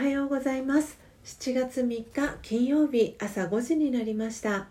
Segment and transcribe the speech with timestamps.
[0.00, 0.98] はようございます。
[1.26, 2.06] 7月3日
[2.40, 4.68] 金曜日朝5時になりました。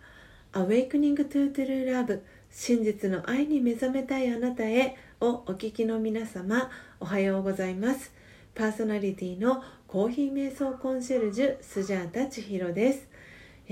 [0.54, 8.12] Awakening to True Love 真実の愛に目覚めたいあなたへをお聞きの皆様おはようございます。
[8.56, 13.08] パーソナリティのコーヒー瞑想コンシェルジュスジャータ千尋です。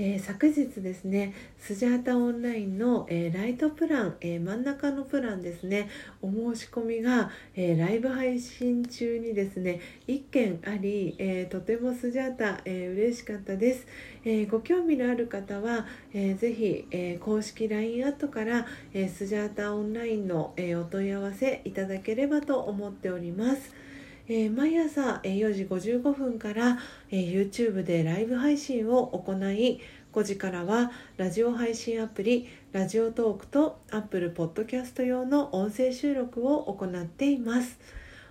[0.00, 5.90] えー、昨日ですねスジャータオンラインの、えー、ライトプラン、えー、真ん中のプランですね
[6.22, 13.86] お申し込みが、えライブ配信中にですね1件あり、えとてもスジャータ、えー、嬉しかったです、
[14.24, 23.87] えご興味のある方は、えー、ぜひ、え公式 LINE アットから、えスジャータオンラインの、えお問い合わせいただければと思っております。
[24.30, 26.78] えー、毎朝、4時55分から、
[27.10, 29.80] えー、YouTube でライブ配信を行い
[30.12, 37.78] 5時からはラジオ配信アプリラジオトークと Apple Podcast 用の音声収録を行っています。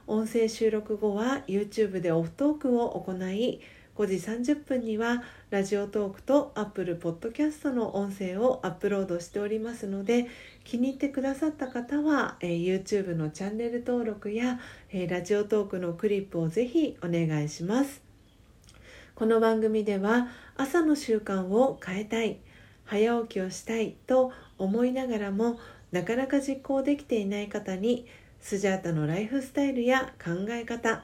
[0.05, 3.59] 音声収録後は YouTube でオフトークを行い
[3.97, 4.15] 5時
[4.53, 10.27] 30分にはラジオトークと Apple Podcast の音声をアップロードしておりますので
[10.63, 14.59] 気に入ってくださった方は、えー、YouTube のチャンネル登録や、
[14.91, 18.03] えー、ラジオトークのクリップをぜひお願いします。
[19.15, 22.37] この番組では朝の習慣を変えたい
[22.85, 25.59] 早起きをしたいと思いながらも
[25.91, 28.05] なかなか実行できていない方に
[28.41, 31.03] スジャータのライフスタイルや考え方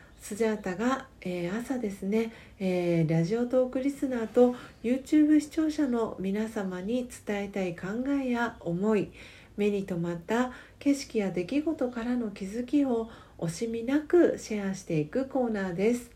[0.21, 7.87] スジャータが、えー、朝ですね、えー、ラジオトークリスナーと YouTube 視聴者の皆様に伝えたい考
[8.23, 9.11] えや思い
[9.57, 13.09] 目に留まった景色や出来事からの気づきを
[13.39, 16.11] 惜しみなくシェアしていくコーナーです。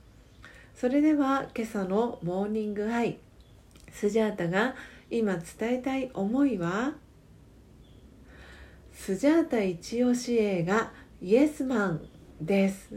[0.75, 3.17] それでは今朝のモーニングアイ
[3.91, 4.75] スジャータが
[5.09, 6.93] 今伝えたい思いは
[8.93, 10.91] スジャータ一押し映画
[11.21, 12.07] イエスマン
[12.39, 12.89] です。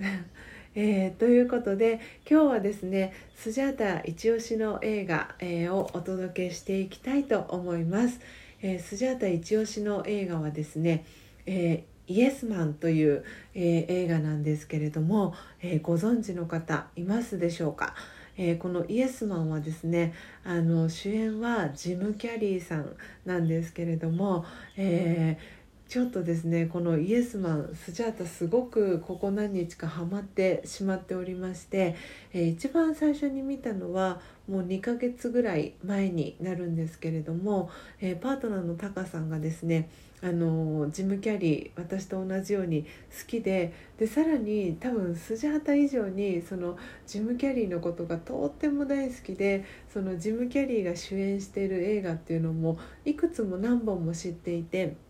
[0.74, 1.98] えー、ということで
[2.30, 8.20] 今日はですねスジャータ一押しの映画、えー、をお届けしていきたいと思います、
[8.62, 11.04] えー、スジャータ一押しの映画はですね、
[11.46, 13.24] えイエスマンという、
[13.54, 17.94] え映画なんですけれども、えご存知の方いますでしょうか？
[18.36, 20.14] えー、このイエスマンはですね
[20.44, 22.96] あの主演はジム・キャリーさん
[23.26, 24.44] なんですけれども、
[24.76, 25.57] えー
[25.88, 31.96] ちょっとですねこのイエスマンスジャータすごくここ何日かハマってしまっておりまして、
[32.34, 37.70] えー、一番最初に見たのはもう2ヶ月ぐらい前になるんですけれども、
[38.02, 39.88] えー、パートナーのタカさんがですね
[40.20, 42.88] あのジム・キャリー私と同じように好
[43.26, 46.76] きででさらに多分スジャータ以上にその
[47.06, 55.07] ジム・キャリーのことがとっても大好きでそのジム・キャリーが主演している映画っていうのもいくつも何本も知っていて。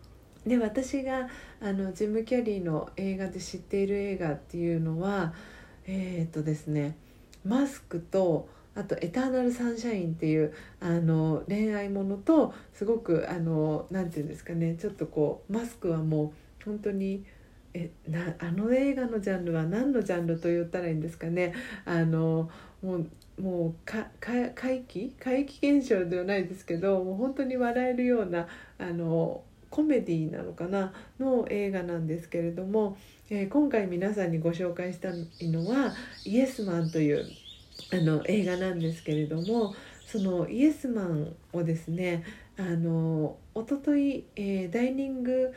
[0.49, 1.29] で私が
[1.61, 5.33] あのジム・キャリーの映画で知っている映画っていうのは
[5.85, 6.97] えっ、とですね
[7.45, 17.23] 「マスク」とあと「エターナル・サンシャイン」っていうあの恋愛ものとすごくあのなて言うんですかねちょっとこうマスクはもう本当に
[17.73, 21.53] えなあの映画のジャンルは何のジャンルと言ったらいいんですかね
[21.85, 22.49] あの
[22.81, 23.07] もう
[23.39, 25.13] もうかか怪奇？
[25.19, 28.47] 怪奇現象ではないですけどもう本当に笑えるような
[28.77, 30.93] あのコメディなのかな？
[31.19, 32.97] の映画なんですけれども、
[33.29, 35.93] えー、今回皆さんにご紹介したいのは
[36.25, 37.25] 「イエスマン」という
[37.93, 39.75] あの映画なんですけれども
[40.05, 42.23] そのイエスマンをですね
[42.57, 45.53] あの一昨日、えー、ダイニング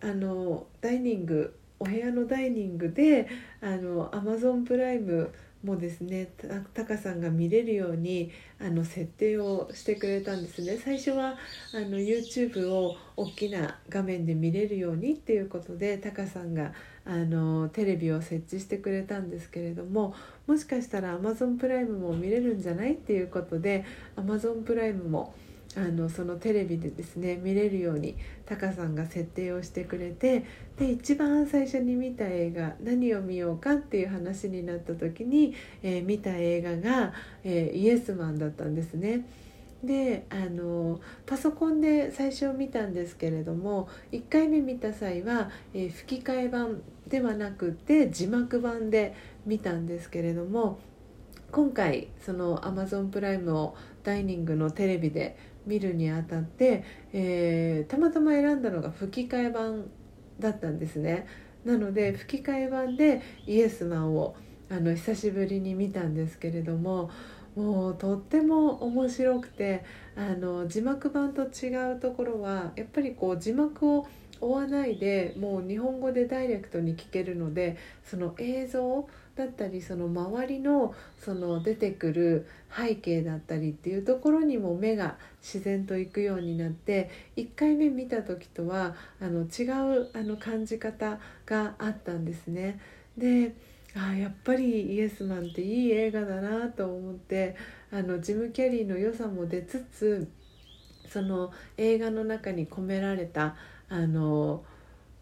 [0.00, 3.26] あのダイニングお部屋のダイニングで
[3.60, 5.32] あのアマゾンプライム
[5.64, 6.30] もですね
[6.74, 8.30] タカさんが見れるように
[8.60, 10.76] あの設定をしてくれたんですね。
[10.76, 11.36] 最初は
[11.74, 16.72] あの YouTube を大きな画面で見れるようにっていうことでタカさんが
[17.06, 20.14] あのテレビを設置してくれたんですけれども
[20.46, 23.84] もしかしたら Amazon プライムも見れるんじゃないっていうことで
[24.16, 25.34] Amazon プライムも
[25.76, 28.16] あのそのテレビでですね見れるように
[28.46, 30.44] タカさんが設定をしてくれて
[30.78, 37.12] で一番最初に見た映画何を見ようかっていう話になった時に、えー、見た映画が、
[37.42, 39.26] えー、イエスマンだったんですね。
[39.82, 50.78] であのパソコンで最初見たんですけれども1回目見た際は、えー、吹き替え版ではなくて字幕版で見たんですけれども
[51.52, 59.86] 今回その Amazon プライムをダイニングのテレビで見るにあたって、えー、たまたま選んだのが吹き替え版
[60.38, 61.26] だったんですね。
[61.64, 64.36] なので吹き替え版でイエスマンを
[64.70, 67.10] あの久しぶりに見たんですけれども
[67.56, 69.84] もうとっても面白くて
[70.16, 74.06] あの字幕版と違うところはやっぱりこう字幕を
[74.40, 89.64] 追わないでもう日本語でダイレクトに聞けるのでその映像だったりその周りのその出てくる背景だったりっていうところにも目が自然といくようになって1回目見た時とはあの違
[89.98, 92.78] うあの感じ方があったんですね。
[93.18, 93.54] で
[93.96, 97.54] あやっぱりイエスマンっていい映画だなと思って
[97.92, 100.28] あのジム・キャリーの良さも出つつ
[101.08, 103.54] その映画の中に込められた
[103.88, 104.64] あの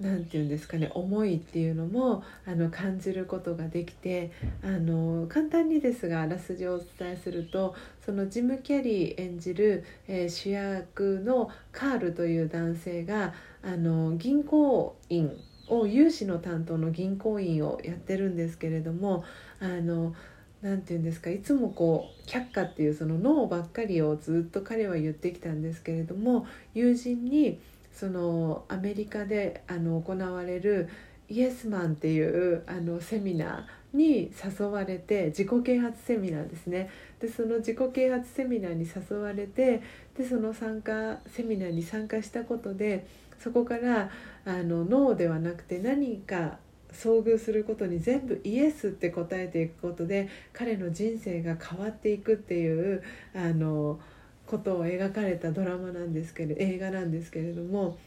[0.03, 4.33] 何て言うんですかね思いっていうのもあの感じることができて
[4.63, 13.33] あの簡単にですがあらすじをお伝えするとそのジム・キャリー演じる、えー、主役のカールという男性が
[13.63, 15.31] あの銀行員
[15.69, 19.25] を融資の担当の銀行員をやってるんですけれども
[19.61, 20.15] あの
[20.63, 27.59] なて言うんですかいつもこう却下っていうそのノーばっかりをずっと彼は言ってきたんですけれども友人に
[27.93, 30.89] そのアメリカであの行われる
[31.29, 36.91] イエスマンっていうあのセミナーに誘われて自己啓発セミナーですね。
[37.21, 39.83] でその自己啓発セミナーに誘われて
[40.17, 43.07] でその参加セミナーに参加したことで
[43.39, 44.11] そこから
[44.45, 46.59] あのノーではなくて何か
[46.93, 53.03] 遭遇することに全部イエスって答えていくことで彼の人生が変わっていくっていう
[53.35, 53.99] あの
[54.47, 57.99] ことを描かれたドラマなんですけれ映画なんですけれども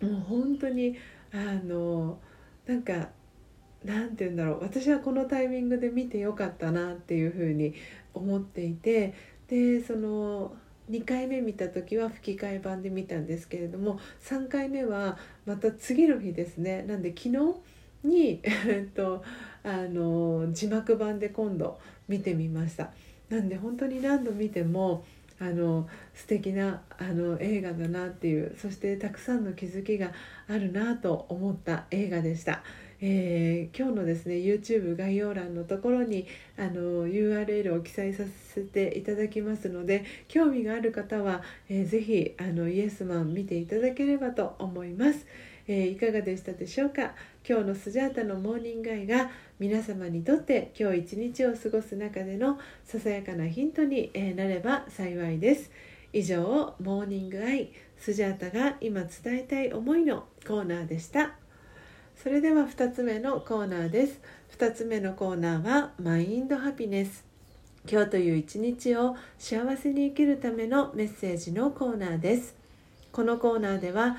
[0.00, 0.96] もう本当に
[1.32, 2.18] あの
[2.66, 3.08] なんか
[3.84, 7.74] なんて言うんだろう私はこのタイミングで見てよかったなっていうふうに
[8.12, 9.14] 思っていて
[9.48, 10.52] でその
[10.90, 15.16] 2回目見た時は吹き替え版で見たんですけれども3回目は
[15.46, 16.82] また次の日ですね。
[16.82, 17.54] なんで昨日
[18.04, 18.40] に、
[18.94, 19.22] と、
[19.62, 21.78] あの字幕版で今度
[22.08, 22.92] 見てみました。
[23.28, 25.04] なんで本当に何度見ても
[25.40, 30.12] あの素敵なあの映画だなっていうそしてたくさんの気づきが
[30.48, 32.62] あるなと思った映画でした。
[33.02, 36.26] えー、今日のですね YouTube 概要欄のところに
[36.58, 41.40] あの URL を記載させていただきますので興味がある方は、
[41.70, 45.26] えー、ぜひあのイエスマン見ていただければと思います。
[45.66, 47.14] えー、いかがでしたでしょうか？
[47.48, 55.70] 今日のスジャータのモーニングアイが皆様にとって今日一日を過ごす中でのささやかなヒントになれば幸いです。
[56.12, 61.34] 以上モーニングアイスジャータが今伝えたい思いのコーナーでした。
[62.22, 64.20] それでは2つ目のコーナーです。
[64.58, 67.24] 2つ目のコーナーはマインドハピネス。
[67.90, 72.54] 今日という一日を幸せに生きるためのメッセージのコーナーです。
[73.12, 74.18] このコーナーでは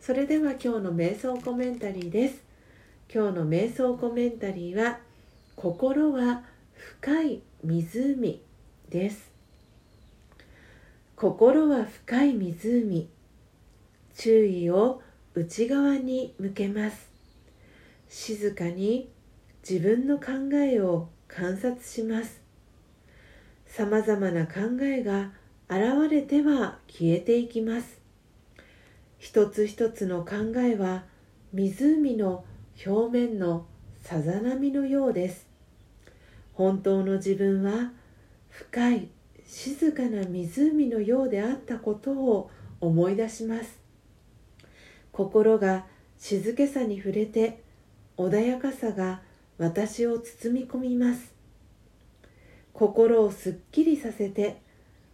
[0.00, 2.42] それでは今日の瞑想コメンタリーです。
[3.12, 4.98] 今日の瞑想コメンタリーは
[5.56, 6.42] 心は
[6.72, 8.42] 深い湖
[8.88, 9.30] です。
[11.16, 13.10] 心は深い湖。
[14.14, 15.02] 注意を
[15.34, 17.10] 内側に向けます。
[18.08, 19.10] 静かに
[19.68, 22.40] 自分の考えを観察します。
[23.66, 25.32] さまざまな考えが
[25.68, 27.99] 現れては消えていきます。
[29.20, 31.04] 一つ一つの考えは
[31.52, 32.42] 湖の
[32.86, 33.66] 表面の
[34.00, 35.46] さざ波のようです。
[36.54, 37.92] 本当の自分は
[38.48, 39.08] 深い
[39.46, 42.50] 静かな湖のようであったことを
[42.80, 43.78] 思い出します。
[45.12, 45.84] 心が
[46.18, 47.62] 静けさに触れて
[48.16, 49.20] 穏やかさが
[49.58, 51.34] 私を包み込みます。
[52.72, 54.62] 心をすっきりさせて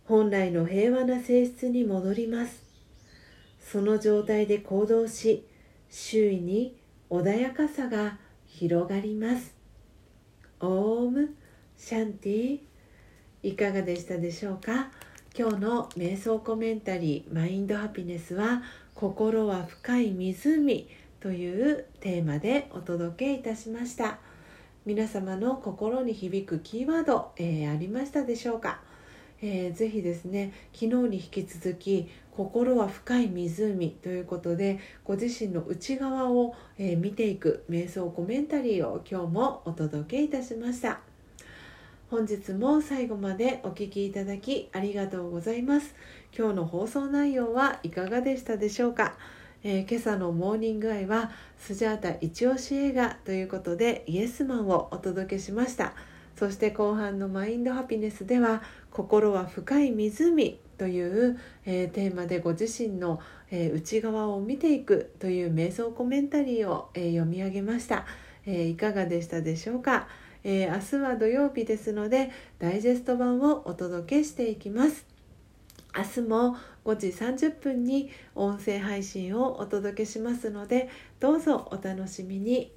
[0.04, 2.65] 本来の平和な性質に戻ります。
[3.70, 5.44] その状態で行動し
[5.90, 6.76] 周囲に
[7.10, 9.54] 穏やかさが広がります。
[10.60, 11.34] オーム
[11.76, 12.58] シャンティ
[13.42, 14.90] いかがでしたでしょうか？
[15.38, 18.62] 今日の瞑想コメンタリーマインドハピネスは
[18.94, 20.88] 心は深い湖
[21.20, 24.18] というテーマでお届けいたしました。
[24.86, 28.80] 皆様の心に響くキーワード、えー、ありましたでしょうか？
[29.42, 41.00] えー、ぜひですね昨日に引き続き「心は深い湖」ということでご自身の内側を、えー、見ていく瞑想コメンタリーを今日もお届けいたしました。
[42.10, 45.94] 本日も最後までお聴きいただきありがとうございます。
[46.36, 49.16] 今日の放送内容はいかがでしたでしょうか？
[49.64, 55.94] えー、今朝のモーニングアイはスジャータ一押し映画ということでイエスマンをお届けしました。
[56.36, 68.06] そして後半のマインドハピネスでは心は深い湖という、えー、テーマでご自身の、えー、内側を見ていくという瞑想コメンタリーを、えー、読み上げました、
[68.46, 70.06] えいかがでしたでしょうか、
[70.44, 75.06] え明日は土曜日ですのでダイジェスト版をお届けしていきます。
[75.96, 80.90] 明日も5時30分に音声配信をお届けしますので
[81.20, 82.70] どうぞお楽しみに。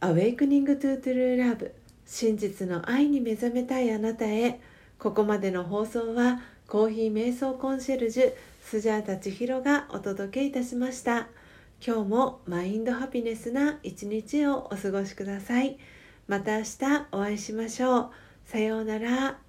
[0.00, 1.70] Awakening to True Love
[2.06, 4.60] 真実の愛に目覚めたいあなたへ。
[4.98, 11.28] ここまでの放送はコーヒー瞑想コンシェルジュスジャータ千尋がお届けいたしました。
[11.86, 15.78] 今日もマインドハピネスな一日をお過ごしください。
[16.26, 18.10] また明日お会いしましょう。
[18.46, 19.43] さようなら。